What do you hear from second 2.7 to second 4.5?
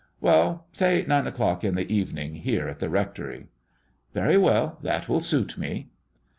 the rectory." "Very